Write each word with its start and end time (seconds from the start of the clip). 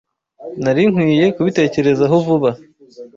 Nari 0.63 0.83
nkwiye 0.91 1.25
kubitekerezaho 1.35 2.15
vuba. 2.25 2.49